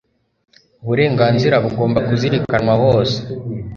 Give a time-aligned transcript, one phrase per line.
[0.83, 3.17] uburenganzira bugomba kuzirikanwa hose